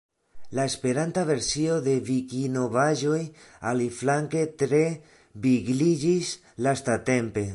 [0.59, 3.19] La Esperanta versio de Vikinovaĵoj
[3.73, 4.83] aliflanke tre
[5.47, 6.35] vigliĝis
[6.69, 7.49] lastatampe.